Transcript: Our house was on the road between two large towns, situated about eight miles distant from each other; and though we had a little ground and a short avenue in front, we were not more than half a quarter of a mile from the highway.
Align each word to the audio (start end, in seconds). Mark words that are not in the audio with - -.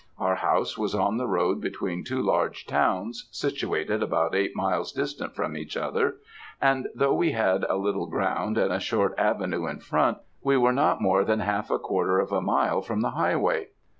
Our 0.17 0.33
house 0.33 0.79
was 0.79 0.95
on 0.95 1.17
the 1.17 1.27
road 1.27 1.61
between 1.61 2.03
two 2.03 2.23
large 2.23 2.65
towns, 2.65 3.29
situated 3.29 4.01
about 4.01 4.33
eight 4.33 4.55
miles 4.55 4.91
distant 4.91 5.35
from 5.35 5.55
each 5.55 5.77
other; 5.77 6.15
and 6.59 6.87
though 6.95 7.13
we 7.13 7.33
had 7.33 7.65
a 7.65 7.77
little 7.77 8.07
ground 8.07 8.57
and 8.57 8.73
a 8.73 8.79
short 8.79 9.13
avenue 9.19 9.67
in 9.67 9.77
front, 9.79 10.17
we 10.41 10.57
were 10.57 10.73
not 10.73 11.03
more 11.03 11.23
than 11.23 11.41
half 11.41 11.69
a 11.69 11.77
quarter 11.77 12.17
of 12.17 12.31
a 12.31 12.41
mile 12.41 12.81
from 12.81 13.01
the 13.01 13.11
highway. 13.11 13.67